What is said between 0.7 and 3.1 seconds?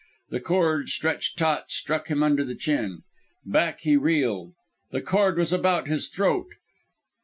stretched taut, struck him under the chin.